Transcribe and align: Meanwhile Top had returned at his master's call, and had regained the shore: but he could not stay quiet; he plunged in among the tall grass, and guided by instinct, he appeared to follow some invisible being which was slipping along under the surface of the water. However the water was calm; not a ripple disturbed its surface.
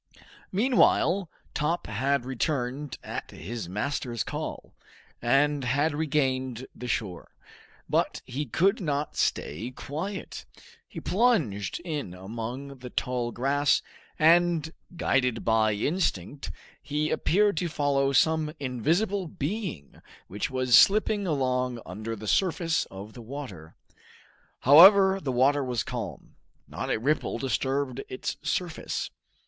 Meanwhile 0.51 1.29
Top 1.53 1.85
had 1.85 2.25
returned 2.25 2.97
at 3.03 3.29
his 3.29 3.69
master's 3.69 4.23
call, 4.23 4.73
and 5.21 5.63
had 5.63 5.93
regained 5.93 6.65
the 6.73 6.87
shore: 6.87 7.35
but 7.87 8.23
he 8.25 8.47
could 8.47 8.79
not 8.81 9.15
stay 9.15 9.69
quiet; 9.69 10.47
he 10.87 10.99
plunged 10.99 11.79
in 11.81 12.15
among 12.15 12.79
the 12.79 12.89
tall 12.89 13.31
grass, 13.31 13.83
and 14.17 14.73
guided 14.97 15.45
by 15.45 15.73
instinct, 15.73 16.49
he 16.81 17.11
appeared 17.11 17.55
to 17.57 17.69
follow 17.69 18.11
some 18.11 18.51
invisible 18.59 19.27
being 19.27 20.01
which 20.27 20.49
was 20.49 20.75
slipping 20.75 21.27
along 21.27 21.79
under 21.85 22.15
the 22.15 22.25
surface 22.27 22.85
of 22.85 23.13
the 23.13 23.21
water. 23.21 23.75
However 24.61 25.19
the 25.21 25.31
water 25.31 25.63
was 25.63 25.83
calm; 25.83 26.37
not 26.67 26.89
a 26.89 26.97
ripple 26.97 27.37
disturbed 27.37 28.01
its 28.09 28.37
surface. 28.41 29.11